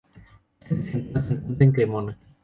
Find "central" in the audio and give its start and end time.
0.83-1.27